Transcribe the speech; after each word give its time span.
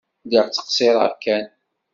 Lliɣ 0.25 0.45
ttqeṣṣireɣ 0.47 1.11
kan. 1.23 1.45